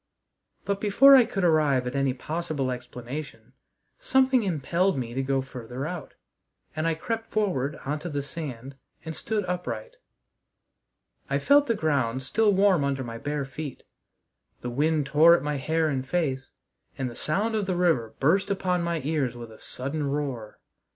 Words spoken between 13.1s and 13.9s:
bare feet;